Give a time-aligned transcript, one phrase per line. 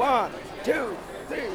[0.00, 0.32] One,
[0.64, 0.96] two,
[1.28, 1.50] three!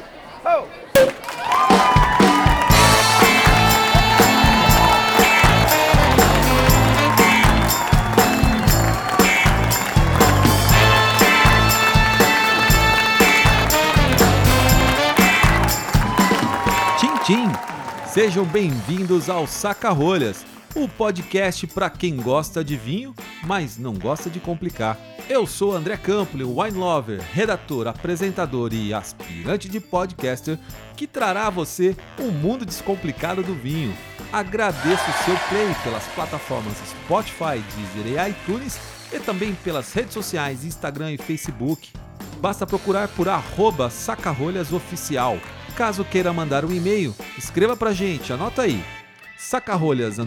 [18.06, 24.40] Sejam bem-vindos ao Saca-Rolhas, o podcast para quem gosta de vinho, mas não gosta de
[24.40, 24.96] complicar.
[25.28, 30.56] Eu sou André Campoli, wine lover, redator, apresentador e aspirante de podcaster
[30.96, 33.92] que trará a você um mundo descomplicado do vinho.
[34.32, 38.78] Agradeço o seu play pelas plataformas Spotify, Deezer e iTunes
[39.12, 41.90] e também pelas redes sociais Instagram e Facebook.
[42.38, 45.40] Basta procurar por arroba sacarolhasoficial.
[45.74, 48.80] Caso queira mandar um e-mail, escreva pra gente, anota aí.
[49.36, 50.20] sacarolhas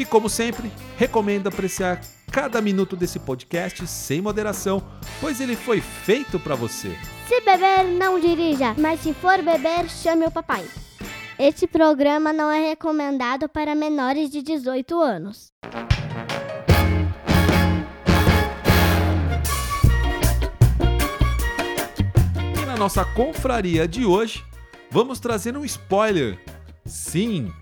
[0.00, 2.00] E como sempre, recomendo apreciar
[2.32, 4.82] cada minuto desse podcast sem moderação,
[5.20, 6.96] pois ele foi feito para você.
[7.28, 10.64] Se beber, não dirija, mas se for beber, chame o papai.
[11.38, 15.52] Este programa não é recomendado para menores de 18 anos.
[22.62, 24.42] E na nossa confraria de hoje,
[24.90, 26.38] vamos trazer um spoiler.
[26.86, 27.52] Sim,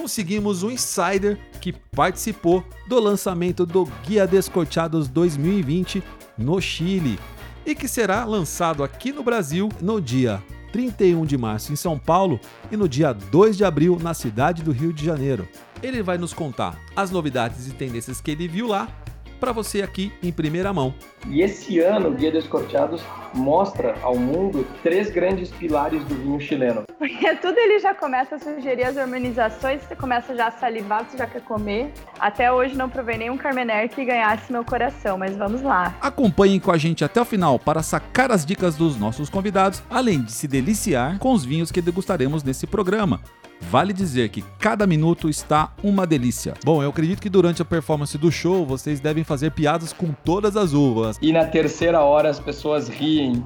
[0.00, 6.02] conseguimos um insider que participou do lançamento do Guia Descorteados 2020
[6.36, 7.18] no Chile
[7.64, 12.38] e que será lançado aqui no Brasil no dia 31 de março em São Paulo
[12.70, 15.48] e no dia 2 de abril na cidade do Rio de Janeiro.
[15.82, 18.88] Ele vai nos contar as novidades e tendências que ele viu lá
[19.36, 20.94] para você aqui em primeira mão.
[21.28, 23.02] E esse ano, o Guia Descorteados
[23.34, 26.84] mostra ao mundo três grandes pilares do vinho chileno.
[26.98, 31.18] Porque tudo ele já começa a sugerir as harmonizações, você começa já a salivar, você
[31.18, 31.92] já quer comer.
[32.18, 35.94] Até hoje não provei nenhum Carmener que ganhasse meu coração, mas vamos lá.
[36.00, 40.22] Acompanhem com a gente até o final para sacar as dicas dos nossos convidados, além
[40.22, 43.20] de se deliciar com os vinhos que degustaremos nesse programa.
[43.60, 46.54] Vale dizer que cada minuto está uma delícia.
[46.64, 50.56] Bom, eu acredito que durante a performance do show vocês devem fazer piadas com todas
[50.56, 51.18] as uvas.
[51.20, 53.44] E na terceira hora as pessoas riem.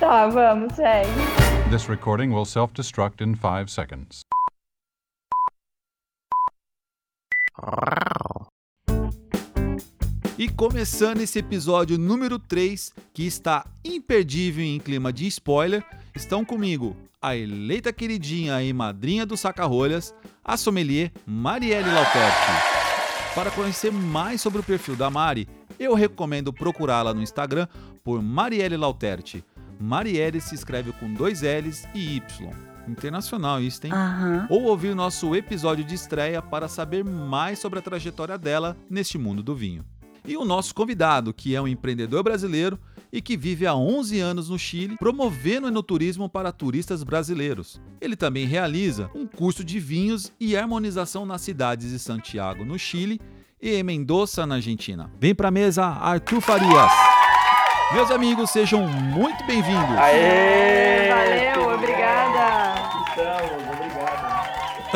[0.00, 1.10] Tá, vamos, segue.
[1.70, 4.22] This recording will self destruct in five seconds.
[10.38, 15.82] E começando esse episódio número 3, que está imperdível em clima de spoiler,
[16.14, 22.52] estão comigo a eleita queridinha e madrinha do Saca-Rolhas, a sommelier Marielle Lauterti.
[23.34, 27.66] Para conhecer mais sobre o perfil da Mari, eu recomendo procurá-la no Instagram
[28.04, 29.44] por Marielle Lauterti.
[29.80, 32.50] Marielle se escreve com dois L's e Y.
[32.88, 33.92] Internacional isso, hein?
[34.48, 39.42] Ou ouvir nosso episódio de estreia para saber mais sobre a trajetória dela neste mundo
[39.42, 39.84] do vinho.
[40.24, 42.78] E o nosso convidado, que é um empreendedor brasileiro
[43.12, 47.80] e que vive há 11 anos no Chile, promovendo o enoturismo para turistas brasileiros.
[48.00, 53.20] Ele também realiza um curso de vinhos e harmonização nas cidades de Santiago, no Chile,
[53.60, 55.10] e em Mendoza, na Argentina.
[55.18, 56.92] Vem para a mesa, Arthur Farias.
[57.92, 59.96] Meus amigos, sejam muito bem-vindos.
[59.96, 61.08] Aê!
[61.08, 61.55] Valeu,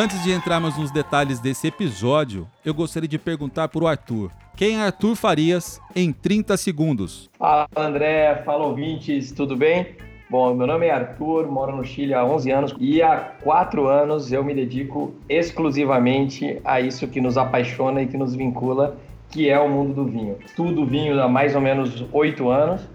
[0.03, 4.31] Antes de entrarmos nos detalhes desse episódio, eu gostaria de perguntar para o Arthur.
[4.57, 7.29] Quem é Arthur Farias em 30 segundos?
[7.39, 9.89] Fala André, fala ouvintes, tudo bem?
[10.31, 14.33] Bom, meu nome é Arthur, moro no Chile há 11 anos e há 4 anos
[14.33, 18.97] eu me dedico exclusivamente a isso que nos apaixona e que nos vincula,
[19.29, 20.39] que é o mundo do vinho.
[20.47, 22.89] Estudo vinho há mais ou menos 8 anos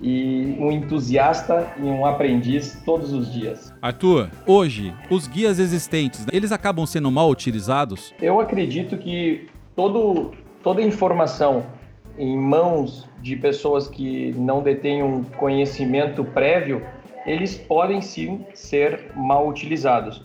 [0.00, 3.72] e um entusiasta e um aprendiz todos os dias.
[3.82, 8.14] Arthur, hoje, os guias existentes, eles acabam sendo mal utilizados?
[8.20, 9.46] Eu acredito que
[9.76, 11.66] todo, toda informação
[12.18, 16.82] em mãos de pessoas que não detêm um conhecimento prévio,
[17.26, 20.24] eles podem sim ser mal utilizados.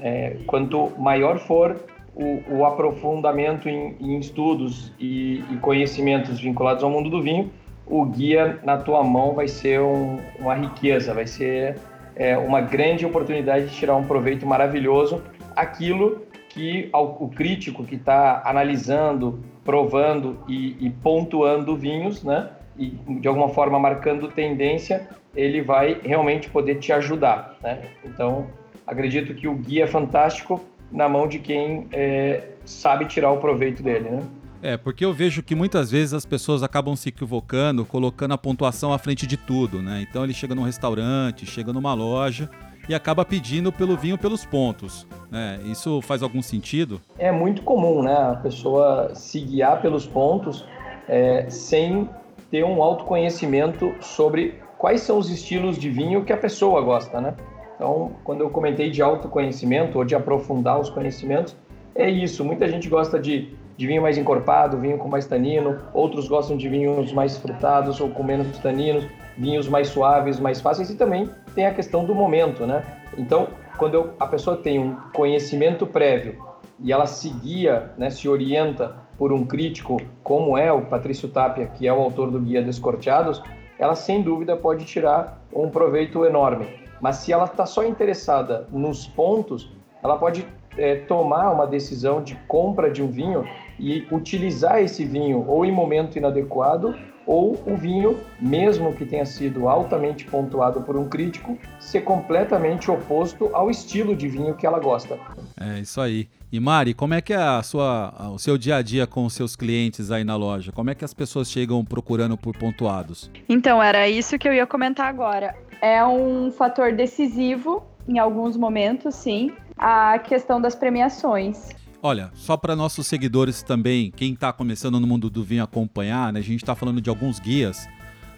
[0.00, 1.76] É, quanto maior for
[2.14, 7.50] o, o aprofundamento em, em estudos e, e, conhecimentos vinculados ao mundo do vinho,
[7.86, 11.76] o guia na tua mão vai ser um, uma riqueza, vai ser
[12.16, 15.22] é, uma grande oportunidade de tirar um proveito maravilhoso.
[15.54, 22.90] Aquilo que ao, o crítico que está analisando, provando e, e, pontuando vinhos, né, e
[23.20, 27.56] de alguma forma marcando tendência, ele vai realmente poder te ajudar.
[27.62, 27.82] Né?
[28.04, 28.46] Então,
[28.86, 33.82] acredito que o guia é fantástico na mão de quem é, sabe tirar o proveito
[33.82, 34.08] dele.
[34.08, 34.22] Né?
[34.62, 38.92] É, porque eu vejo que muitas vezes as pessoas acabam se equivocando, colocando a pontuação
[38.92, 40.04] à frente de tudo, né?
[40.08, 42.50] Então ele chega num restaurante, chega numa loja
[42.88, 45.06] e acaba pedindo pelo vinho pelos pontos.
[45.30, 45.60] Né?
[45.64, 47.00] Isso faz algum sentido?
[47.18, 48.14] É muito comum, né?
[48.14, 50.64] A pessoa se guiar pelos pontos
[51.08, 52.08] é, sem
[52.50, 57.34] ter um autoconhecimento sobre quais são os estilos de vinho que a pessoa gosta, né?
[57.74, 61.56] Então, quando eu comentei de autoconhecimento ou de aprofundar os conhecimentos,
[61.94, 62.44] é isso.
[62.44, 66.68] Muita gente gosta de, de vinho mais encorpado, vinho com mais tanino, outros gostam de
[66.68, 69.06] vinhos mais frutados ou com menos taninos,
[69.36, 72.82] vinhos mais suaves, mais fáceis, e também tem a questão do momento, né?
[73.18, 76.42] Então, quando eu, a pessoa tem um conhecimento prévio
[76.80, 81.66] e ela se guia, né, se orienta por um crítico como é o Patrício Tapia,
[81.66, 83.42] que é o autor do Guia Descorteados,
[83.78, 86.66] ela sem dúvida pode tirar um proveito enorme.
[87.00, 89.70] Mas se ela está só interessada nos pontos,
[90.02, 90.46] ela pode
[90.76, 93.44] é, tomar uma decisão de compra de um vinho
[93.78, 96.94] e utilizar esse vinho ou em momento inadequado
[97.26, 103.50] ou o vinho, mesmo que tenha sido altamente pontuado por um crítico, ser completamente oposto
[103.52, 105.18] ao estilo de vinho que ela gosta.
[105.60, 106.28] É isso aí.
[106.52, 109.34] E Mari, como é que é a sua, o seu dia a dia com os
[109.34, 110.70] seus clientes aí na loja?
[110.70, 113.28] Como é que as pessoas chegam procurando por pontuados?
[113.48, 115.56] Então, era isso que eu ia comentar agora.
[115.82, 121.70] É um fator decisivo em alguns momentos, sim, a questão das premiações.
[122.08, 126.38] Olha, só para nossos seguidores também, quem está começando no mundo do vinho acompanhar, né,
[126.38, 127.88] a gente está falando de alguns guias.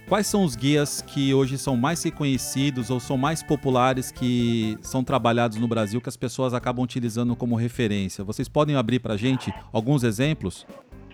[0.08, 5.04] Quais são os guias que hoje são mais reconhecidos ou são mais populares que são
[5.04, 8.24] trabalhados no Brasil que as pessoas acabam utilizando como referência?
[8.24, 10.66] Vocês podem abrir para a gente alguns exemplos?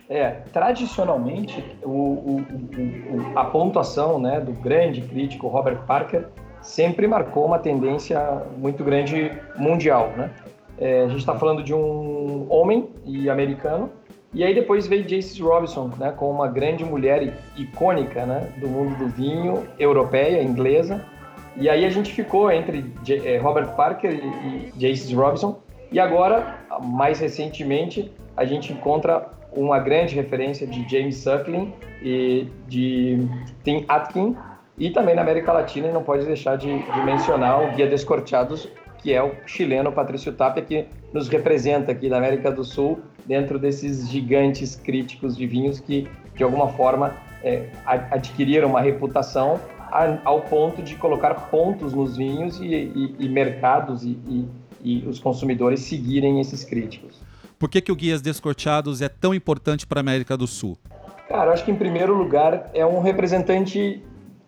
[0.08, 6.28] É, tradicionalmente, o, o, o, a pontuação né, do grande crítico Robert Parker
[6.62, 10.12] sempre marcou uma tendência muito grande mundial.
[10.16, 10.30] Né?
[10.78, 13.90] É, a gente está falando de um homem e americano,
[14.34, 18.96] e aí depois veio Jace Robinson, né, com uma grande mulher icônica né, do mundo
[18.98, 21.04] do vinho, europeia, inglesa.
[21.56, 22.84] E aí a gente ficou entre
[23.24, 25.60] é, Robert Parker e, e Jace Robinson.
[25.92, 31.72] E agora, mais recentemente, a gente encontra uma grande referência de James Suckling
[32.02, 33.28] e de
[33.62, 34.36] Tim Atkin.
[34.76, 38.68] E também na América Latina, não pode deixar de, de mencionar o Guia Descorteados,
[39.04, 43.58] que é o chileno Patrício Tapia, que nos representa aqui da América do Sul, dentro
[43.58, 49.60] desses gigantes críticos de vinhos que, de alguma forma, é, adquiriram uma reputação
[50.24, 54.48] ao ponto de colocar pontos nos vinhos e, e, e mercados e,
[54.82, 57.20] e, os consumidores seguirem esses críticos.
[57.58, 60.78] Por que, que o Guias Descorteados é tão importante para a América do Sul?
[61.28, 64.02] Cara, acho que em primeiro lugar é um representante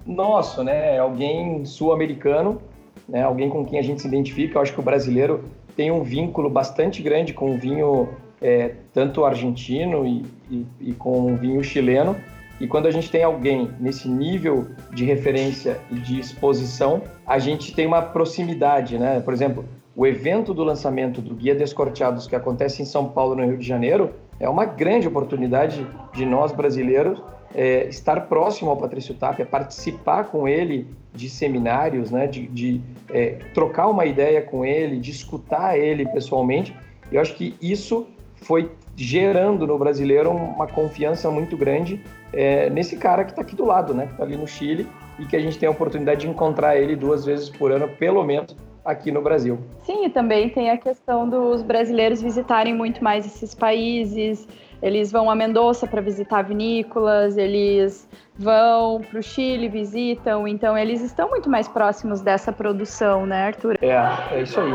[0.07, 0.97] nosso, né?
[0.97, 2.61] É alguém sul-americano
[3.09, 3.23] né?
[3.23, 4.59] Alguém com quem a gente se identifica.
[4.59, 5.45] Eu acho que o brasileiro
[5.77, 8.09] tem um vínculo bastante grande com o vinho
[8.41, 12.17] é, tanto argentino e, e, e, com o vinho chileno.
[12.59, 17.75] E quando a gente tem alguém nesse nível de referência e de exposição, a gente
[17.75, 19.21] tem uma proximidade, né?
[19.21, 19.65] Por exemplo,
[19.95, 23.67] o evento do lançamento do Guia Descorteados que acontece em São Paulo, no Rio de
[23.67, 27.23] Janeiro, é uma grande oportunidade de nós brasileiros
[27.55, 33.39] é, estar próximo ao Patrício Tapia, participar com ele de seminários, né, de, de é,
[33.55, 36.75] trocar uma ideia com ele, de escutar ele pessoalmente.
[37.11, 42.01] Eu acho que isso foi gerando no brasileiro uma confiança muito grande
[42.33, 44.87] é, nesse cara que está aqui do lado, né, que está ali no Chile
[45.19, 48.23] e que a gente tem a oportunidade de encontrar ele duas vezes por ano, pelo
[48.23, 49.59] menos aqui no Brasil.
[49.83, 54.47] Sim, e também tem a questão dos brasileiros visitarem muito mais esses países,
[54.83, 58.09] eles vão a Mendoza para visitar vinícolas, eles
[58.39, 63.79] vão para o Chile, visitam, então eles estão muito mais próximos dessa produção, né, Arthur?
[63.81, 64.73] É, é isso aí.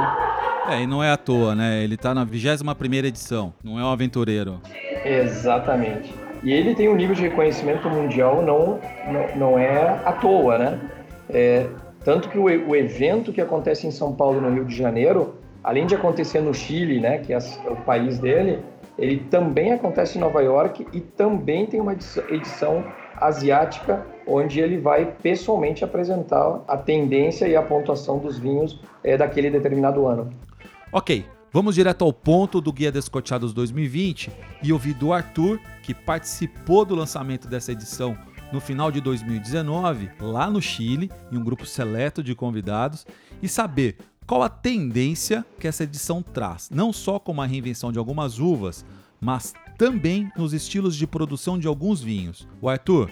[0.69, 1.83] É, e não é à toa, né?
[1.83, 4.59] Ele está na 21 edição, não é um aventureiro.
[5.03, 6.13] Exatamente.
[6.43, 8.79] E ele tem um nível de reconhecimento mundial não,
[9.11, 10.79] não, não é à toa, né?
[11.29, 11.67] É,
[12.03, 15.85] tanto que o, o evento que acontece em São Paulo, no Rio de Janeiro, além
[15.85, 18.59] de acontecer no Chile, né, que é o país dele,
[18.97, 22.83] ele também acontece em Nova York e também tem uma edição
[23.17, 29.49] asiática, onde ele vai pessoalmente apresentar a tendência e a pontuação dos vinhos é, daquele
[29.49, 30.31] determinado ano.
[30.91, 34.31] Ok, vamos direto ao ponto do Guia Descorteados 2020
[34.63, 38.17] e ouvir do Arthur, que participou do lançamento dessa edição
[38.51, 43.05] no final de 2019, lá no Chile, em um grupo seleto de convidados,
[43.41, 43.95] e saber
[44.25, 48.85] qual a tendência que essa edição traz, não só como a reinvenção de algumas uvas,
[49.19, 52.47] mas também nos estilos de produção de alguns vinhos.
[52.61, 53.11] O Arthur,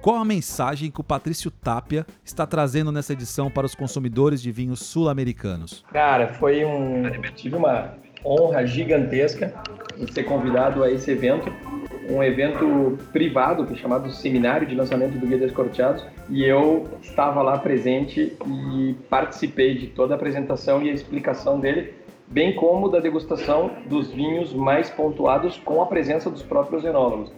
[0.00, 4.52] qual a mensagem que o Patrício Tapia está trazendo nessa edição para os consumidores de
[4.52, 5.84] vinhos sul-americanos?
[5.92, 7.10] Cara, foi um.
[7.34, 9.54] Tive uma honra gigantesca
[9.96, 11.52] em ser convidado a esse evento
[12.08, 17.42] um evento privado que é chamado Seminário de Lançamento do Guia Descorteados e eu estava
[17.42, 21.92] lá presente e participei de toda a apresentação e a explicação dele,
[22.26, 27.30] bem como da degustação dos vinhos mais pontuados com a presença dos próprios enólogos.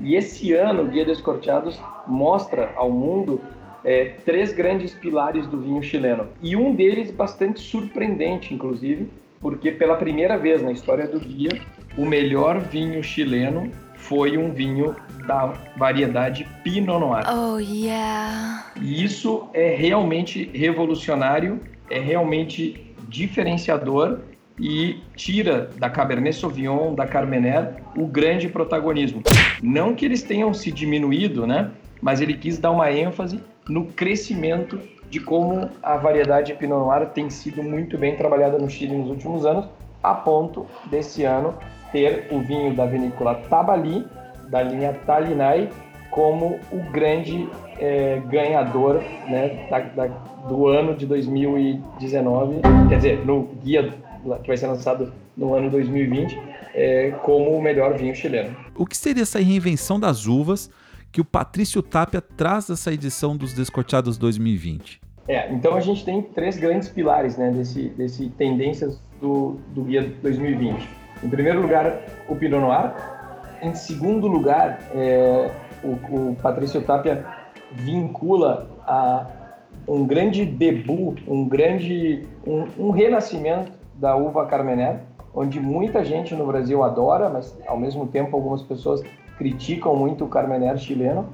[0.00, 3.40] E esse ano o Guia Descorteados mostra ao mundo
[3.84, 6.28] é, três grandes pilares do vinho chileno.
[6.42, 9.08] E um deles bastante surpreendente, inclusive,
[9.40, 11.50] porque pela primeira vez na história do guia,
[11.96, 17.24] o melhor vinho chileno foi um vinho da variedade Pinot Noir.
[17.28, 18.64] Oh, yeah!
[18.80, 24.20] E isso é realmente revolucionário, é realmente diferenciador
[24.58, 29.22] e tira da Cabernet Sauvignon, da Carmener, o grande protagonismo.
[29.62, 31.70] Não que eles tenham se diminuído, né?
[32.00, 37.30] Mas ele quis dar uma ênfase no crescimento de como a variedade Pinot Noir tem
[37.30, 39.66] sido muito bem trabalhada no Chile nos últimos anos,
[40.02, 41.54] a ponto desse ano
[41.92, 44.06] ter o vinho da vinícola Tabali,
[44.48, 45.70] da linha Talinai,
[46.10, 50.06] como o grande é, ganhador né, da, da,
[50.48, 53.94] do ano de 2019, quer dizer, no guia
[54.42, 56.38] que vai ser lançado no ano 2020,
[56.74, 58.56] é, como o melhor vinho chileno.
[58.74, 60.70] O que seria essa reinvenção das uvas
[61.12, 65.00] que o Patrício Tapia traz dessa edição dos Descorteados 2020?
[65.26, 70.02] É, então a gente tem três grandes pilares né, desse, desse tendências do, do guia
[70.22, 70.88] 2020.
[71.22, 72.92] Em primeiro lugar, o Pinot Noir.
[73.60, 75.50] Em segundo lugar, é,
[75.82, 77.24] o, o Patrício Tapia
[77.72, 79.26] vincula a
[79.86, 85.00] um grande debut, um grande um, um renascimento da uva Carmener,
[85.34, 89.02] onde muita gente no Brasil adora, mas ao mesmo tempo algumas pessoas
[89.36, 91.28] criticam muito o Carmener chileno.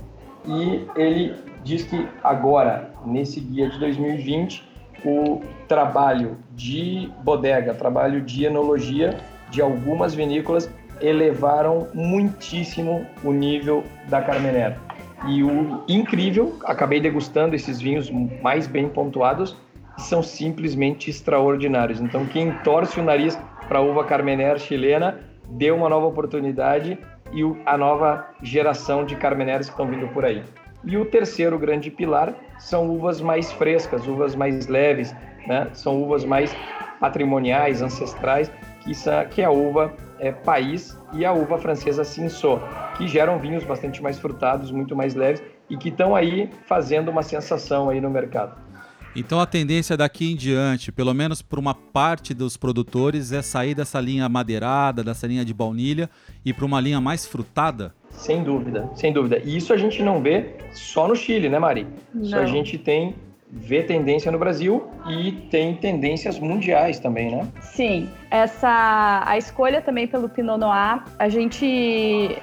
[0.47, 4.64] E ele diz que agora, nesse guia de 2020,
[5.05, 9.19] o trabalho de bodega, trabalho de enologia
[9.51, 10.71] de algumas vinícolas
[11.01, 14.77] elevaram muitíssimo o nível da Carmener.
[15.27, 18.11] E o incrível, acabei degustando esses vinhos
[18.43, 19.57] mais bem pontuados,
[19.97, 22.01] são simplesmente extraordinários.
[22.01, 26.99] Então, quem torce o nariz para a uva Carmener chilena, deu uma nova oportunidade
[27.33, 30.43] e a nova geração de Carmeneres que estão vindo por aí.
[30.87, 35.15] E o terceiro grande pilar são uvas mais frescas, uvas mais leves,
[35.47, 35.69] né?
[35.73, 36.55] são uvas mais
[37.01, 38.51] patrimoniais, ancestrais,
[38.81, 42.63] que, são, que é a uva é, país e a uva francesa Cinsault,
[42.95, 47.23] que geram vinhos bastante mais frutados, muito mais leves e que estão aí fazendo uma
[47.23, 48.64] sensação aí no mercado.
[49.17, 53.75] Então a tendência daqui em diante, pelo menos por uma parte dos produtores, é sair
[53.75, 56.11] dessa linha madeirada, dessa linha de baunilha
[56.45, 57.95] e para uma linha mais frutada?
[58.11, 59.41] Sem dúvida, sem dúvida.
[59.45, 61.87] E isso a gente não vê só no Chile, né, Mari?
[62.13, 62.25] Não.
[62.25, 63.15] Isso a gente tem
[63.57, 67.47] vê tendência no Brasil e tem tendências mundiais também, né?
[67.61, 72.37] Sim, essa a escolha também pelo Pinot Noir, a gente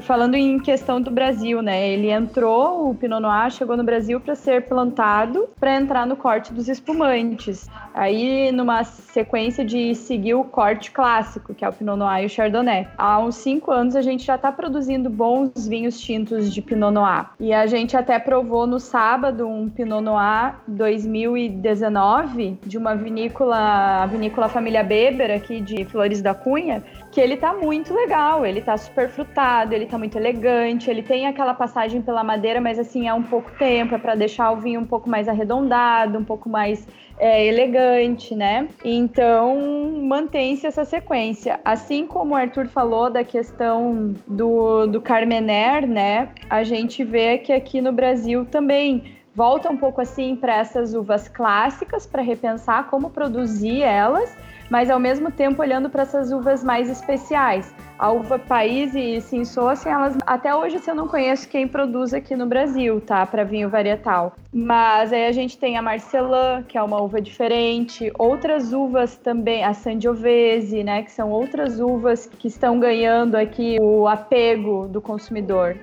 [0.00, 1.90] falando em questão do Brasil, né?
[1.90, 6.54] Ele entrou, o Pinot Noir chegou no Brasil para ser plantado para entrar no corte
[6.54, 7.68] dos espumantes.
[7.92, 12.30] Aí numa sequência de seguir o corte clássico, que é o Pinot Noir e o
[12.30, 12.88] Chardonnay.
[12.96, 17.26] Há uns cinco anos a gente já está produzindo bons vinhos tintos de Pinot Noir.
[17.38, 24.06] E a gente até provou no sábado um Pinot Noir 2019 de uma vinícola, a
[24.06, 28.76] vinícola Família Beber aqui de Flores da Cunha, que ele tá muito legal, ele tá
[28.76, 33.14] super frutado, ele tá muito elegante, ele tem aquela passagem pela madeira, mas assim, é
[33.14, 36.86] um pouco tempo, é para deixar o vinho um pouco mais arredondado, um pouco mais
[37.18, 38.68] é, elegante, né?
[38.84, 39.56] Então,
[40.02, 41.60] mantém-se essa sequência.
[41.64, 46.28] Assim como o Arthur falou da questão do, do Carmener, né?
[46.48, 51.28] A gente vê que aqui no Brasil também volta um pouco assim para essas uvas
[51.28, 54.34] clássicas, para repensar como produzir elas
[54.70, 57.74] mas ao mesmo tempo olhando para essas uvas mais especiais.
[57.98, 62.12] A uva País e Cinsault, assim, elas até hoje assim, eu não conheço quem produz
[62.12, 64.36] aqui no Brasil, tá, para vinho varietal.
[64.52, 69.64] Mas aí a gente tem a Marcelin, que é uma uva diferente, outras uvas também,
[69.64, 75.76] a Sangiovese, né, que são outras uvas que estão ganhando aqui o apego do consumidor.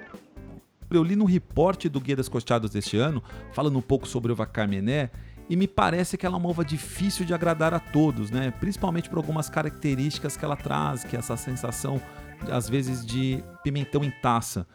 [0.92, 4.46] Eu li no reporte do Guia das Costeadas deste ano, falando um pouco sobre uva
[4.46, 5.10] Carmené,
[5.53, 8.51] e me parece que ela é uma uva difícil de agradar a todos, né?
[8.60, 12.01] Principalmente por algumas características que ela traz, que é essa sensação
[12.51, 14.65] às vezes de pimentão em taça.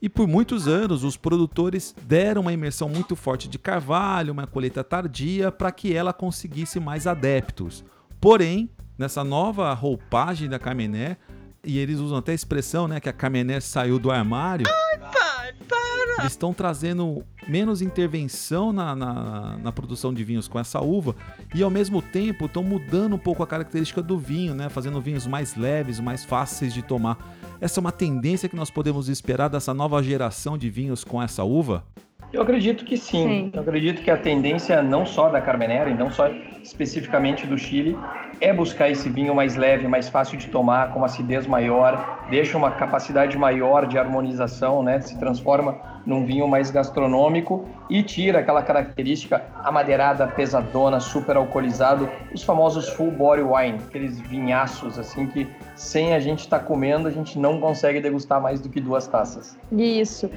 [0.00, 4.84] E por muitos anos os produtores deram uma imersão muito forte de carvalho, uma colheita
[4.84, 7.84] tardia para que ela conseguisse mais adeptos.
[8.20, 11.16] Porém, nessa nova roupagem da Carmené,
[11.64, 14.68] e eles usam até a expressão, né, que a Carmené saiu do armário.
[14.68, 15.77] Ai, pai, para!
[16.18, 21.14] Eles estão trazendo menos intervenção na, na, na, produção de vinhos com essa uva
[21.54, 24.68] e ao mesmo tempo estão mudando um pouco a característica do vinho, né?
[24.68, 27.16] Fazendo vinhos mais leves, mais fáceis de tomar.
[27.60, 31.44] Essa é uma tendência que nós podemos esperar dessa nova geração de vinhos com essa
[31.44, 31.84] uva?
[32.32, 33.26] Eu acredito que sim.
[33.26, 33.50] sim.
[33.54, 36.28] Eu acredito que a tendência não só da Carmenera e não só
[36.62, 37.96] especificamente do Chile
[38.40, 42.56] é buscar esse vinho mais leve, mais fácil de tomar, com uma acidez maior, deixa
[42.58, 45.00] uma capacidade maior de harmonização, né?
[45.00, 52.42] Se transforma num vinho mais gastronômico e tira aquela característica amadeirada, pesadona, super alcoolizado, os
[52.42, 55.46] famosos full body wine, aqueles vinhaços assim que
[55.76, 59.06] sem a gente estar tá comendo a gente não consegue degustar mais do que duas
[59.06, 59.54] taças.
[59.70, 60.30] Isso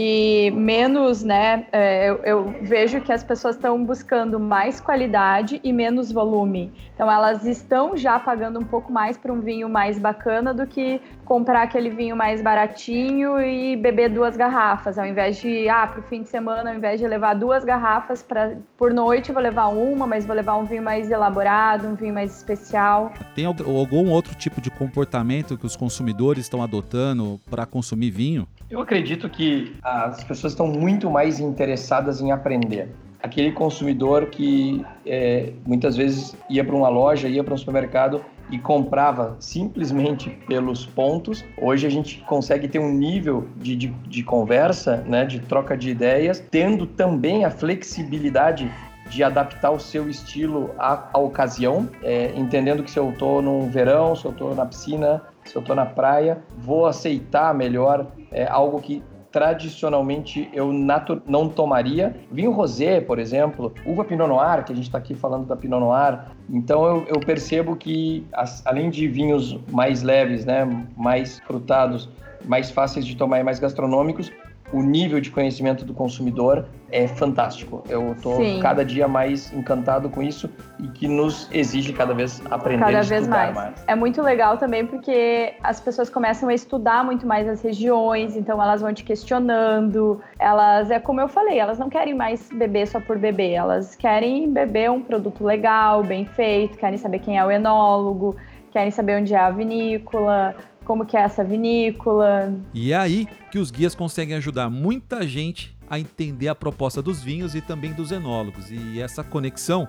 [0.00, 1.66] e menos, né?
[1.72, 6.72] É, eu, eu, vejo que as pessoas estão buscando mais qualidade e menos volume.
[6.94, 11.00] Então elas estão já pagando um pouco mais por um vinho mais bacana do que
[11.24, 16.02] comprar aquele vinho mais baratinho e beber duas garrafas, ao invés de, ah, para o
[16.04, 20.06] fim de semana, ao invés de levar duas garrafas pra, por noite, vou levar uma,
[20.06, 23.12] mas vou levar um vinho mais elaborado, um vinho mais especial.
[23.34, 28.46] Tem algum outro tipo de comportamento que os consumidores estão adotando para consumir vinho?
[28.70, 32.88] Eu acredito que as pessoas estão muito mais interessadas em aprender.
[33.22, 38.58] Aquele consumidor que é, muitas vezes ia para uma loja, ia para um supermercado e
[38.58, 41.44] comprava simplesmente pelos pontos.
[41.60, 45.90] Hoje a gente consegue ter um nível de, de, de conversa, né, de troca de
[45.90, 48.70] ideias, tendo também a flexibilidade
[49.10, 53.62] de adaptar o seu estilo à, à ocasião, é, entendendo que se eu estou no
[53.62, 58.46] verão, se eu estou na piscina, se eu estou na praia, vou aceitar melhor é,
[58.46, 62.16] algo que tradicionalmente eu não tomaria.
[62.30, 65.80] Vinho rosé, por exemplo, uva Pinot Noir, que a gente está aqui falando da Pinot
[65.80, 66.26] Noir.
[66.50, 70.64] Então eu, eu percebo que, as, além de vinhos mais leves, né,
[70.96, 72.08] mais frutados,
[72.44, 74.32] mais fáceis de tomar e mais gastronômicos,
[74.72, 77.84] o nível de conhecimento do consumidor é fantástico.
[77.88, 82.84] Eu estou cada dia mais encantado com isso e que nos exige cada vez aprender
[82.84, 83.54] cada vez mais.
[83.54, 83.84] mais.
[83.86, 88.62] É muito legal também porque as pessoas começam a estudar muito mais as regiões, então
[88.62, 90.20] elas vão te questionando.
[90.38, 94.50] Elas, é como eu falei, elas não querem mais beber só por beber, elas querem
[94.50, 98.36] beber um produto legal, bem feito, querem saber quem é o enólogo,
[98.70, 100.54] querem saber onde é a vinícola,
[100.88, 102.50] como que é essa vinícola.
[102.72, 107.22] E é aí que os guias conseguem ajudar muita gente a entender a proposta dos
[107.22, 108.70] vinhos e também dos enólogos.
[108.70, 109.86] E essa conexão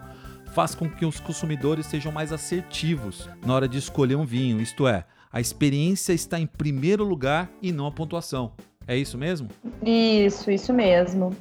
[0.54, 4.88] faz com que os consumidores sejam mais assertivos na hora de escolher um vinho, isto
[4.88, 8.52] é, a experiência está em primeiro lugar e não a pontuação.
[8.86, 9.48] É isso mesmo?
[9.86, 11.36] Isso, isso mesmo.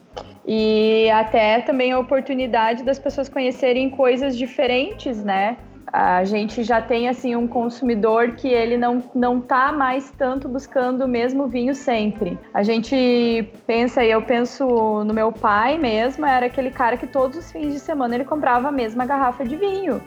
[0.47, 5.57] E até também a oportunidade das pessoas conhecerem coisas diferentes, né?
[5.93, 11.05] A gente já tem assim um consumidor que ele não não tá mais tanto buscando
[11.05, 12.39] o mesmo vinho sempre.
[12.53, 14.67] A gente pensa e eu penso
[15.05, 18.69] no meu pai mesmo, era aquele cara que todos os fins de semana ele comprava
[18.69, 20.03] a mesma garrafa de vinho.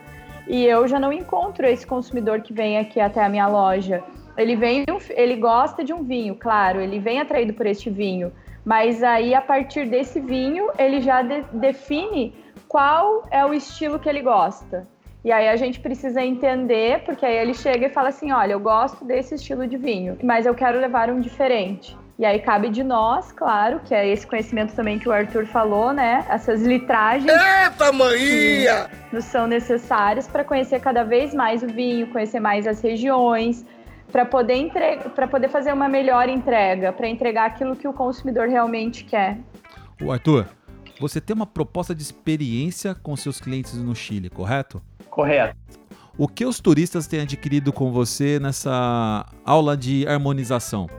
[0.47, 4.03] E eu já não encontro esse consumidor que vem aqui até a minha loja.
[4.37, 8.31] Ele vem, ele gosta de um vinho, claro, ele vem atraído por este vinho,
[8.63, 12.33] mas aí a partir desse vinho ele já de, define
[12.67, 14.87] qual é o estilo que ele gosta.
[15.23, 18.59] E aí a gente precisa entender, porque aí ele chega e fala assim: olha, eu
[18.59, 21.95] gosto desse estilo de vinho, mas eu quero levar um diferente.
[22.17, 25.91] E aí cabe de nós, claro, que é esse conhecimento também que o Arthur falou,
[25.91, 26.23] né?
[26.29, 27.31] Essas litragens.
[27.31, 28.89] Eita, maninha!
[29.11, 33.65] Nos são necessárias para conhecer cada vez mais o vinho, conhecer mais as regiões,
[34.11, 34.97] para poder entre...
[35.15, 39.39] para poder fazer uma melhor entrega, para entregar aquilo que o consumidor realmente quer.
[39.99, 40.47] O Arthur,
[40.99, 44.79] você tem uma proposta de experiência com seus clientes no Chile, correto?
[45.11, 45.55] Correto.
[46.17, 50.89] O que os turistas têm adquirido com você nessa aula de harmonização?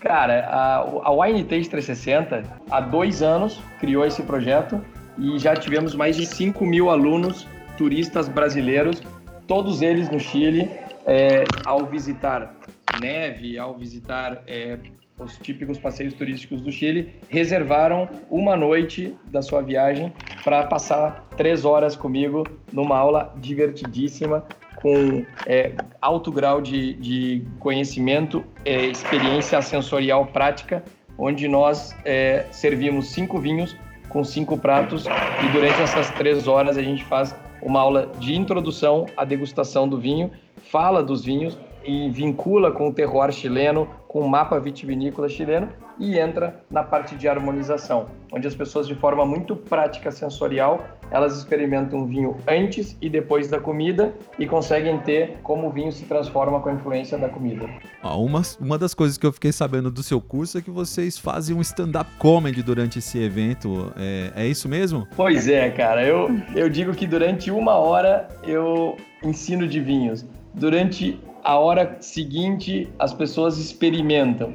[0.00, 4.80] Cara, a, a Taste 360, há dois anos, criou esse projeto
[5.18, 9.02] e já tivemos mais de 5 mil alunos turistas brasileiros,
[9.46, 10.70] todos eles no Chile,
[11.06, 12.54] é, ao visitar
[13.00, 14.78] neve, ao visitar é,
[15.20, 21.64] os típicos passeios turísticos do Chile, reservaram uma noite da sua viagem para passar três
[21.64, 24.44] horas comigo numa aula divertidíssima
[24.76, 30.82] com é, alto grau de, de conhecimento, é, experiência sensorial prática,
[31.18, 33.76] onde nós é, servimos cinco vinhos
[34.08, 39.06] com cinco pratos e durante essas três horas a gente faz uma aula de introdução
[39.16, 40.30] à degustação do vinho,
[40.70, 46.18] fala dos vinhos, e vincula com o terroir chileno, com o mapa vitivinícola chileno e
[46.18, 52.00] entra na parte de harmonização, onde as pessoas de forma muito prática sensorial, elas experimentam
[52.00, 56.58] o vinho antes e depois da comida e conseguem ter como o vinho se transforma
[56.58, 57.68] com a influência da comida.
[58.02, 61.16] Ah, uma, uma das coisas que eu fiquei sabendo do seu curso é que vocês
[61.16, 63.92] fazem um stand-up comedy durante esse evento.
[63.96, 65.06] É, é isso mesmo?
[65.14, 66.04] Pois é, cara.
[66.04, 70.26] Eu, eu digo que durante uma hora eu ensino de vinhos.
[70.52, 74.54] Durante a hora seguinte as pessoas experimentam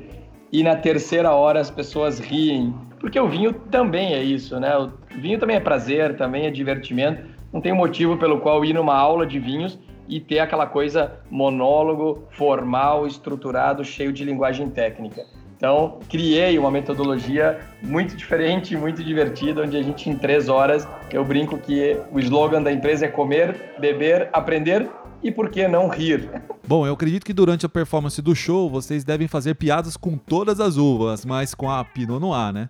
[0.51, 4.75] e na terceira hora as pessoas riem, porque o vinho também é isso, né?
[4.77, 7.23] O vinho também é prazer, também é divertimento.
[7.51, 12.23] Não tem motivo pelo qual ir numa aula de vinhos e ter aquela coisa monólogo,
[12.31, 15.23] formal, estruturado, cheio de linguagem técnica.
[15.57, 21.23] Então, criei uma metodologia muito diferente, muito divertida, onde a gente, em três horas, eu
[21.23, 24.87] brinco que o slogan da empresa é comer, beber, aprender
[25.25, 26.29] e por que não rir?
[26.67, 30.59] Bom, eu acredito que durante a performance do show vocês devem fazer piadas com todas
[30.59, 32.69] as uvas, mas com a Pinot Noir, né?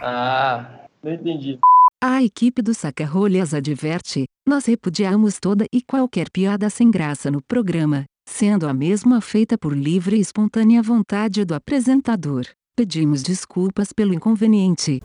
[0.00, 1.58] Ah, não entendi.
[2.02, 8.04] A equipe do Saca-Rolhas adverte: nós repudiamos toda e qualquer piada sem graça no programa,
[8.26, 12.46] sendo a mesma feita por livre e espontânea vontade do apresentador.
[12.74, 15.02] Pedimos desculpas pelo inconveniente.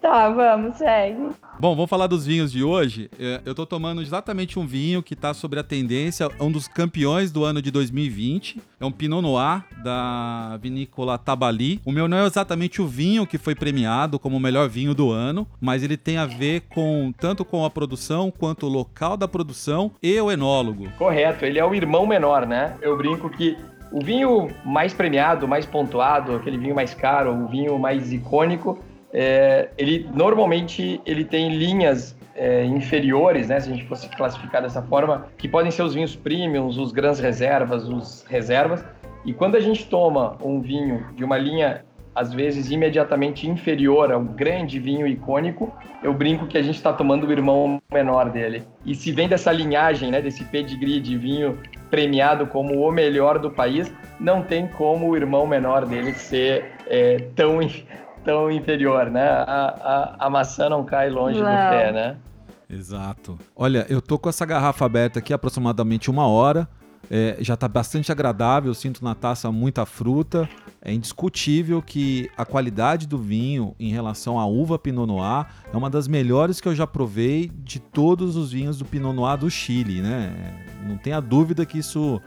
[0.00, 1.28] Tá, vamos, segue.
[1.58, 3.10] Bom, vamos falar dos vinhos de hoje.
[3.18, 6.66] É, Eu tô tomando exatamente um vinho que tá sobre a tendência, é um dos
[6.66, 8.62] campeões do ano de 2020.
[8.80, 11.82] É um Pinot Noir da vinícola Tabali.
[11.84, 15.10] O meu não é exatamente o vinho que foi premiado como o melhor vinho do
[15.10, 19.28] ano, mas ele tem a ver com tanto com a produção quanto o local da
[19.28, 20.88] produção e o enólogo.
[20.96, 22.74] Correto, ele é o irmão menor, né?
[22.80, 23.54] Eu brinco que
[23.92, 28.78] o vinho mais premiado, mais pontuado, aquele vinho mais caro, o vinho mais icônico,
[29.12, 33.60] é, ele normalmente ele tem linhas é, inferiores, né?
[33.60, 37.20] Se a gente fosse classificar dessa forma, que podem ser os vinhos premiums, os grandes
[37.20, 38.84] reservas, os reservas.
[39.24, 44.20] E quando a gente toma um vinho de uma linha às vezes imediatamente inferior ao
[44.20, 48.64] grande vinho icônico, eu brinco que a gente está tomando o irmão menor dele.
[48.84, 53.50] E se vem dessa linhagem, né, desse pedigree de vinho premiado como o melhor do
[53.50, 57.60] país, não tem como o irmão menor dele ser é, tão,
[58.24, 59.28] tão inferior, né?
[59.28, 61.50] A, a, a maçã não cai longe do Não.
[61.70, 62.16] pé, né?
[62.68, 63.38] Exato.
[63.56, 66.68] Olha, eu tô com essa garrafa aberta aqui há aproximadamente uma hora.
[67.10, 70.48] É, já tá bastante agradável, eu sinto na taça muita fruta.
[70.80, 75.90] É indiscutível que a qualidade do vinho em relação à uva Pinot Noir é uma
[75.90, 80.00] das melhores que eu já provei de todos os vinhos do Pinot Noir do Chile,
[80.00, 80.32] né?
[80.86, 82.20] Não tenha dúvida que isso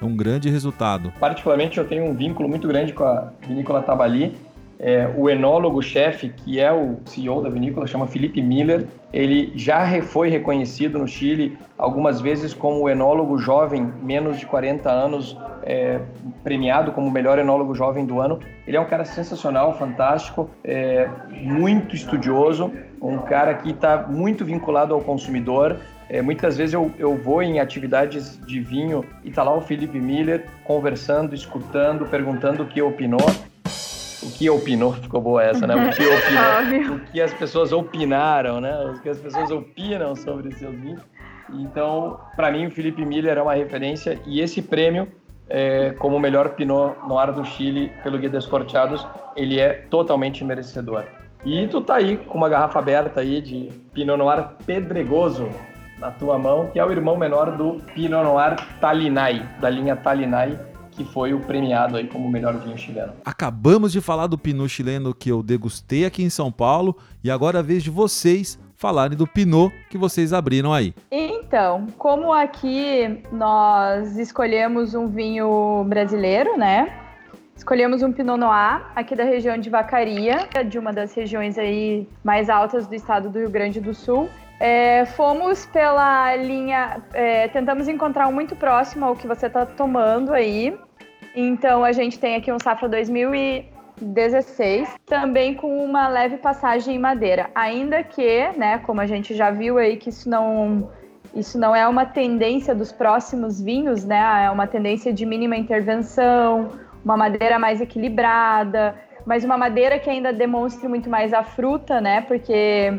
[0.00, 1.12] é um grande resultado.
[1.20, 4.34] Particularmente, eu tenho um vínculo muito grande com a vinícola Tabali.
[4.82, 8.86] É, o enólogo-chefe, que é o CEO da vinícola, chama Felipe Miller.
[9.12, 14.90] Ele já foi reconhecido no Chile algumas vezes como o enólogo jovem, menos de 40
[14.90, 16.00] anos, é,
[16.42, 18.40] premiado como o melhor enólogo jovem do ano.
[18.66, 24.94] Ele é um cara sensacional, fantástico, é, muito estudioso, um cara que está muito vinculado
[24.94, 25.76] ao consumidor.
[26.08, 30.00] É, muitas vezes eu, eu vou em atividades de vinho e tá lá o Felipe
[30.00, 33.49] Miller conversando, escutando, perguntando o que opinou.
[34.22, 35.74] O que opinou, ficou boa essa, né?
[35.74, 38.76] O que opinou, o que as pessoas opinaram, né?
[38.84, 41.00] O que as pessoas opinam sobre seus vinhos.
[41.52, 45.08] Então, para mim, o Felipe Miller é uma referência e esse prêmio,
[45.48, 49.06] é, como o melhor Pinot Noir do Chile pelo Guia dos Corteados,
[49.36, 51.04] ele é totalmente merecedor.
[51.44, 55.48] E tu tá aí com uma garrafa aberta aí de Pinot Noir Pedregoso
[55.98, 60.58] na tua mão, que é o irmão menor do Pinot Noir Talinai, da linha Talinai,
[61.00, 63.14] que foi o premiado aí como o melhor vinho chileno.
[63.24, 67.58] Acabamos de falar do Pinot chileno que eu degustei aqui em São Paulo e agora
[67.58, 70.94] é a vez de vocês falarem do Pinot que vocês abriram aí.
[71.10, 76.92] Então, como aqui nós escolhemos um vinho brasileiro, né?
[77.56, 82.50] Escolhemos um Pinot Noir aqui da região de Vacaria, de uma das regiões aí mais
[82.50, 84.28] altas do estado do Rio Grande do Sul.
[84.60, 90.34] É, fomos pela linha, é, tentamos encontrar um muito próximo ao que você está tomando
[90.34, 90.78] aí.
[91.34, 97.50] Então a gente tem aqui um safra 2016, também com uma leve passagem em madeira.
[97.54, 100.90] Ainda que, né, como a gente já viu aí que isso não
[101.34, 104.46] isso não é uma tendência dos próximos vinhos, né?
[104.46, 106.70] É uma tendência de mínima intervenção,
[107.04, 112.22] uma madeira mais equilibrada, mas uma madeira que ainda demonstre muito mais a fruta, né?
[112.22, 112.92] Porque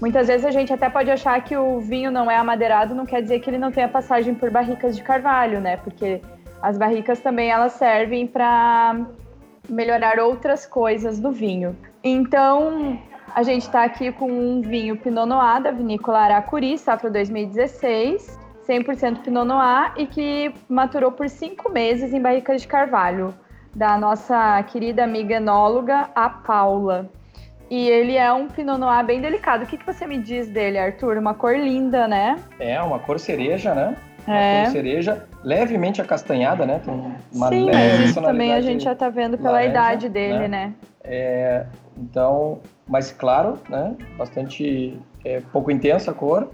[0.00, 3.22] muitas vezes a gente até pode achar que o vinho não é amadeirado, não quer
[3.22, 5.78] dizer que ele não tenha passagem por barricas de carvalho, né?
[5.78, 6.20] Porque
[6.62, 9.06] as barricas também elas servem para
[9.68, 11.76] melhorar outras coisas do vinho.
[12.02, 12.98] Então,
[13.34, 19.22] a gente está aqui com um vinho Pinot Noir da vinícola Aracuri, safra 2016, 100%
[19.22, 23.34] Pinot Noir e que maturou por cinco meses em barricas de carvalho,
[23.74, 27.10] da nossa querida amiga enóloga, a Paula.
[27.70, 29.64] E ele é um Pinot Noir bem delicado.
[29.64, 31.18] O que, que você me diz dele, Arthur?
[31.18, 32.38] Uma cor linda, né?
[32.58, 33.94] É, uma cor cereja, né?
[34.26, 34.66] É.
[34.66, 36.80] cereja, levemente acastanhada, né?
[36.84, 36.94] Tem
[37.32, 40.48] uma Sim, mas isso também a gente já tá vendo pela laranja, idade dele, né?
[40.48, 40.74] né?
[41.02, 43.94] É, então, mais claro, né?
[44.16, 46.50] Bastante é, pouco intensa a cor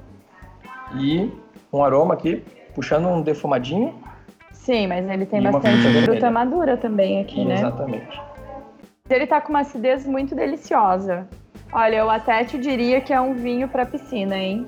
[0.96, 1.30] e
[1.72, 3.94] um aroma aqui puxando um defumadinho.
[4.52, 6.30] Sim, mas ele tem bastante fruta vermelha.
[6.30, 7.54] madura também aqui, né?
[7.54, 8.20] Exatamente.
[9.10, 11.28] Ele tá com uma acidez muito deliciosa.
[11.72, 14.66] Olha, eu até te diria que é um vinho pra piscina, hein?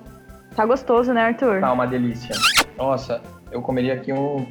[0.54, 1.60] Tá gostoso, né, Arthur?
[1.60, 2.34] Tá uma delícia.
[2.76, 4.46] Nossa, eu comeria aqui um,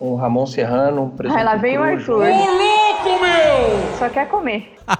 [0.00, 2.22] um Ramon Serrano, um presunto Ai, lá vem o Arthur.
[2.22, 3.96] Ô, louco, meu!
[3.98, 4.72] Só quer comer.
[4.86, 4.94] O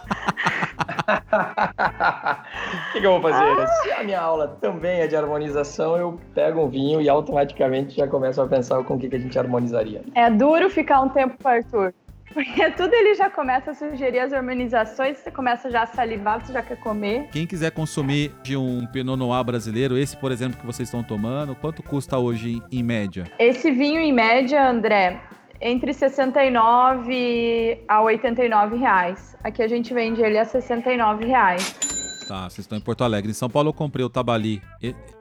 [2.92, 3.68] que, que eu vou fazer?
[3.82, 8.08] Se a minha aula também é de harmonização, eu pego um vinho e automaticamente já
[8.08, 10.02] começo a pensar com o que, que a gente harmonizaria.
[10.14, 11.94] É duro ficar um tempo com o Arthur.
[12.32, 16.52] Porque tudo ele já começa a sugerir as harmonizações, você começa já a salivar, você
[16.52, 17.28] já quer comer.
[17.30, 21.54] Quem quiser consumir de um Pinot Noir brasileiro, esse, por exemplo, que vocês estão tomando,
[21.54, 23.24] quanto custa hoje em média?
[23.38, 25.20] Esse vinho, em média, André,
[25.60, 29.36] entre 69 a 89 reais.
[29.42, 31.94] Aqui a gente vende ele a 69 reais.
[32.26, 33.30] Tá, vocês estão em Porto Alegre.
[33.30, 34.62] Em São Paulo eu comprei o Tabali.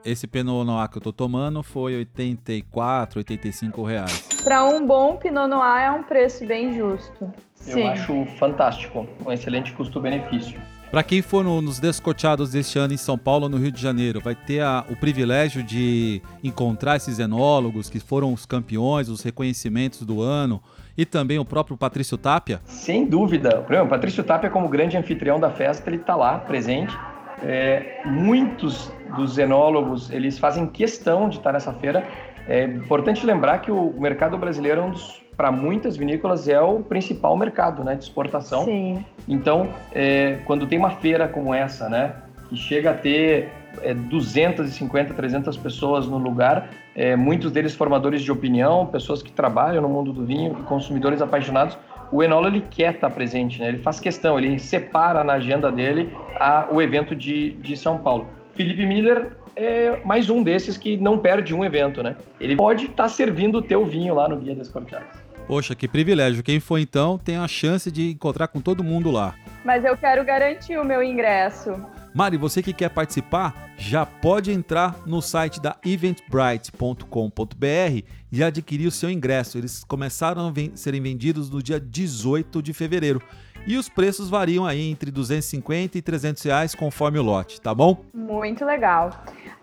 [0.06, 4.33] Esse Pinot Noir que eu tô tomando foi 84, 85 reais.
[4.44, 7.32] Para um bom Pinot Noir é um preço bem justo.
[7.56, 7.80] Sim.
[7.82, 10.60] Eu acho fantástico, um excelente custo-benefício.
[10.92, 14.20] Para quem for no- nos descoteados deste ano em São Paulo, no Rio de Janeiro,
[14.22, 20.02] vai ter a- o privilégio de encontrar esses enólogos que foram os campeões, os reconhecimentos
[20.04, 20.62] do ano,
[20.96, 22.62] e também o próprio Patrício Tapia.
[22.66, 23.66] Sem dúvida.
[23.84, 26.96] O Patrício Tapia, como grande anfitrião da festa, ele está lá, presente.
[27.42, 32.06] É, muitos dos enólogos, eles fazem questão de estar nessa feira.
[32.48, 36.80] É importante lembrar que o mercado brasileiro, é um dos- para muitas vinícolas, é o
[36.82, 38.66] principal mercado né, de exportação.
[38.66, 39.04] Sim.
[39.28, 42.14] Então, é, quando tem uma feira como essa, né,
[42.50, 43.50] que chega a ter
[43.82, 49.82] é, 250, 300 pessoas no lugar, é, muitos deles formadores de opinião, pessoas que trabalham
[49.82, 51.76] no mundo do vinho, consumidores apaixonados,
[52.12, 53.70] o enólogo ele quer estar presente, né?
[53.70, 58.28] ele faz questão, ele separa na agenda dele a, o evento de, de São Paulo.
[58.54, 62.16] Felipe Miller é mais um desses que não perde um evento, né?
[62.40, 65.08] Ele pode estar servindo o teu vinho lá no Guia das Corteadas.
[65.48, 66.42] Poxa, que privilégio.
[66.42, 69.36] Quem for então tem a chance de encontrar com todo mundo lá.
[69.66, 71.76] Mas eu quero garantir o meu ingresso.
[72.16, 78.92] Mari, você que quer participar, já pode entrar no site da eventbrite.com.br e adquirir o
[78.92, 79.58] seu ingresso.
[79.58, 83.22] Eles começaram a ven- serem vendidos no dia 18 de fevereiro.
[83.66, 88.04] E os preços variam aí entre 250 e 300 reais conforme o lote, tá bom?
[88.14, 89.10] Muito legal.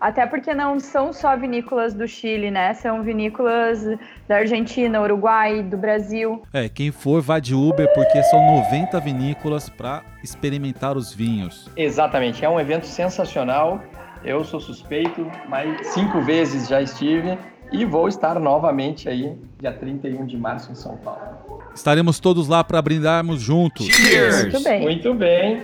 [0.01, 2.73] Até porque não são só vinícolas do Chile, né?
[2.73, 3.85] São vinícolas
[4.27, 6.41] da Argentina, Uruguai, do Brasil.
[6.51, 11.69] É, quem for vai de Uber porque são 90 vinícolas para experimentar os vinhos.
[11.77, 13.79] Exatamente, é um evento sensacional.
[14.23, 17.37] Eu sou suspeito, mas cinco vezes já estive
[17.71, 21.61] e vou estar novamente aí dia 31 de março em São Paulo.
[21.75, 23.87] Estaremos todos lá para brindarmos juntos.
[23.87, 24.81] Muito bem.
[24.81, 25.63] Muito bem.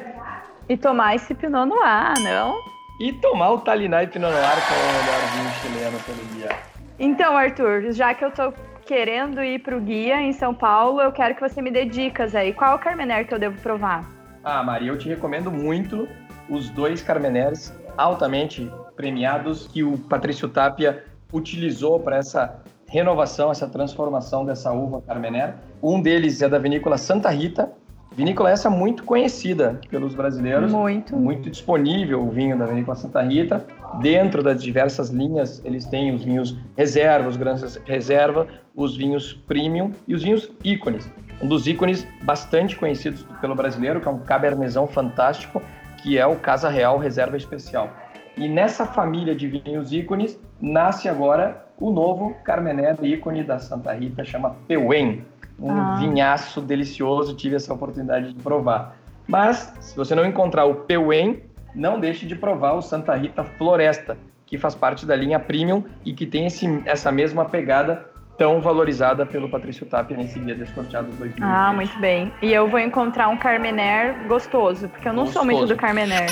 [0.70, 2.77] E tomar esse Pinot Noir, não?
[3.00, 6.50] E tomar o Talinai Pinot Noir com o melhor vinho chileno pelo dia.
[6.98, 8.52] Então, Arthur, já que eu tô
[8.88, 12.54] querendo ir pro guia em São Paulo, eu quero que você me dê dicas aí.
[12.54, 14.04] Qual é o Carmener que eu devo provar?
[14.44, 16.08] Ah, Maria, eu te recomendo muito
[16.50, 24.44] os dois Carmeneres altamente premiados que o Patrício Tapia utilizou para essa renovação, essa transformação
[24.44, 25.54] dessa uva Carmener.
[25.84, 27.72] Um deles é da vinícola Santa Rita,
[28.18, 30.72] vinícola essa muito conhecida pelos brasileiros.
[30.72, 31.16] Muito.
[31.16, 33.64] Muito disponível o vinho da vinícola Santa Rita.
[34.02, 39.92] Dentro das diversas linhas, eles têm os vinhos reserva, os grandes reserva, os vinhos premium
[40.08, 41.08] e os vinhos ícones.
[41.40, 45.62] Um dos ícones bastante conhecidos pelo brasileiro, que é um cabernezão fantástico,
[46.02, 47.92] que é o Casa Real Reserva Especial.
[48.36, 54.24] E nessa família de vinhos ícones nasce agora o novo Carmener ícone da Santa Rita,
[54.24, 55.24] chama Peuen.
[55.60, 55.96] Um Ah.
[56.00, 58.96] vinhaço delicioso, tive essa oportunidade de provar.
[59.28, 61.42] Mas, se você não encontrar o Peuen,
[61.76, 66.14] não deixe de provar o Santa Rita Floresta, que faz parte da linha Premium e
[66.14, 68.06] que tem esse, essa mesma pegada
[68.38, 71.44] tão valorizada pelo Patrício Tapia nesse Guia Descorteado 2020.
[71.44, 72.32] Ah, muito bem.
[72.42, 75.74] E eu vou encontrar um Carmener gostoso, porque eu não sou muito Gostoso.
[75.76, 76.30] do Carmener.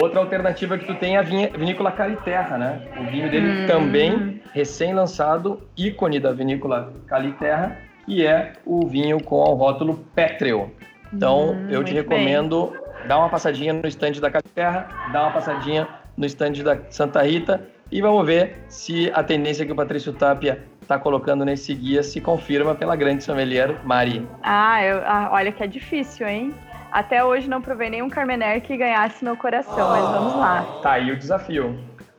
[0.00, 2.80] Outra alternativa que tu tem é a vinha- vinícola Caliterra, né?
[2.98, 3.66] O vinho dele Hum.
[3.66, 7.76] também recém-lançado, ícone da vinícola Caliterra,
[8.10, 10.68] que é o vinho com o rótulo Pétreo.
[11.12, 12.18] Então, Hum, eu te muito bem.
[12.18, 12.72] recomendo
[13.06, 17.62] dar uma passadinha no estande da Caliterra, dar uma passadinha no estande da Santa Rita
[17.90, 22.20] e vamos ver se a tendência que o Patrício Tapia está colocando nesse guia se
[22.20, 24.26] confirma pela grande sommelier Mari.
[24.42, 26.52] Ah, eu- ah, olha que é difícil, hein?
[26.90, 30.66] Até hoje não provei nenhum Carmener que ganhasse meu coração, mas vamos lá.
[30.82, 31.78] Tá aí o desafio.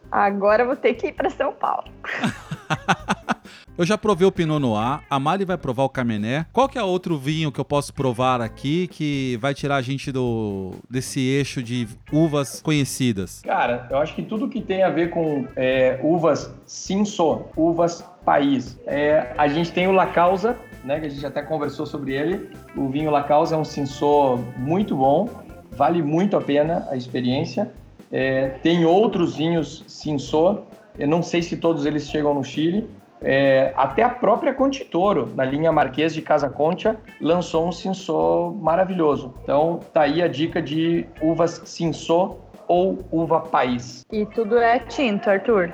[0.10, 1.84] Agora eu vou ter que ir para São Paulo.
[3.77, 6.45] Eu já provei o Pinot Noir, a Mari vai provar o Carmener.
[6.51, 10.12] Qual que é outro vinho que eu posso provar aqui que vai tirar a gente
[10.12, 13.41] do desse eixo de uvas conhecidas?
[13.41, 18.77] Cara, eu acho que tudo que tem a ver com é, uvas Cinso, uvas país.
[18.86, 22.49] É, a gente tem o La Causa, né, que a gente até conversou sobre ele.
[22.75, 25.29] O vinho La Causa é um Cinso muito bom,
[25.71, 27.71] vale muito a pena a experiência.
[28.12, 30.60] É, tem outros vinhos Cinso,
[30.99, 32.88] eu não sei se todos eles chegam no Chile,
[33.23, 39.34] É, até a própria Contitoro, na linha Marquês de Casa Concha, lançou um Sinsô maravilhoso.
[39.43, 44.05] Então, tá aí a dica de uvas Sinsô ou uva país.
[44.12, 45.71] E tudo é tinto, Arthur.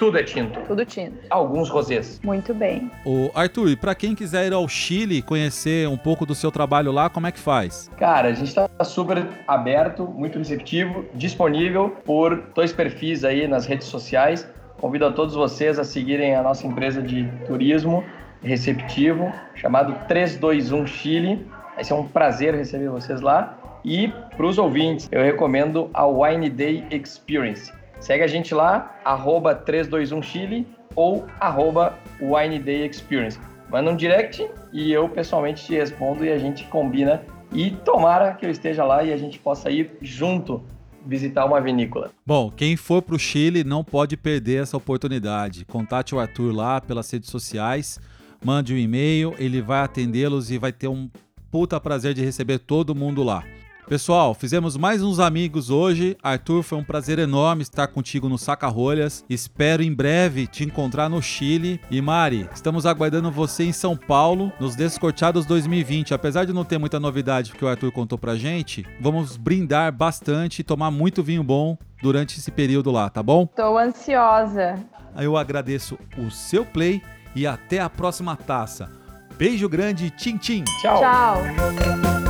[0.00, 0.58] Tudo é tinto.
[0.66, 1.18] Tudo tinto.
[1.28, 2.18] Alguns rosés.
[2.24, 2.90] Muito bem.
[3.04, 6.90] O Arthur, e para quem quiser ir ao Chile conhecer um pouco do seu trabalho
[6.90, 7.90] lá, como é que faz?
[7.98, 13.88] Cara, a gente está super aberto, muito receptivo, disponível por dois perfis aí nas redes
[13.88, 14.48] sociais.
[14.80, 18.02] Convido a todos vocês a seguirem a nossa empresa de turismo
[18.42, 21.46] receptivo, chamado 321 Chile.
[21.74, 23.58] Vai ser um prazer receber vocês lá.
[23.84, 27.70] E para os ouvintes, eu recomendo a Wine Day Experience.
[28.00, 30.64] Segue a gente lá, arroba 321chile
[30.96, 33.38] ou arroba Wine Day Experience.
[33.68, 37.22] Manda um direct e eu pessoalmente te respondo e a gente combina.
[37.52, 40.64] E tomara que eu esteja lá e a gente possa ir junto
[41.06, 42.10] visitar uma vinícola.
[42.26, 45.64] Bom, quem for para o Chile não pode perder essa oportunidade.
[45.64, 47.98] Contate o Arthur lá pelas redes sociais,
[48.44, 51.08] mande um e-mail, ele vai atendê-los e vai ter um
[51.50, 53.44] puta prazer de receber todo mundo lá.
[53.90, 56.16] Pessoal, fizemos mais uns amigos hoje.
[56.22, 59.24] Arthur, foi um prazer enorme estar contigo no Saca-Rolhas.
[59.28, 61.80] Espero em breve te encontrar no Chile.
[61.90, 66.14] E Mari, estamos aguardando você em São Paulo, nos Descorteados 2020.
[66.14, 70.60] Apesar de não ter muita novidade que o Arthur contou pra gente, vamos brindar bastante
[70.60, 73.44] e tomar muito vinho bom durante esse período lá, tá bom?
[73.44, 74.78] Tô ansiosa.
[75.16, 77.02] Eu agradeço o seu play
[77.34, 78.88] e até a próxima taça.
[79.36, 80.62] Beijo grande, tchim tchim.
[80.80, 81.00] Tchau.
[81.00, 82.29] Tchau.